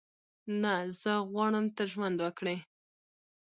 [0.61, 2.55] نه، زه غواړم ته ژوند وکړې.